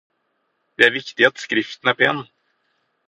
Det 0.79 0.85
er 0.85 0.91
viktig 0.95 1.25
at 1.29 1.39
skriften 1.43 1.87
er 1.93 1.97
pen. 2.01 2.25